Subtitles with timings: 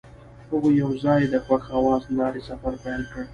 [0.51, 3.23] هغوی یوځای د خوښ اواز له لارې سفر پیل کړ.